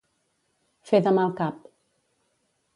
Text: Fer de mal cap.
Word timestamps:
Fer 0.91 1.01
de 1.09 1.13
mal 1.19 1.37
cap. 1.43 1.71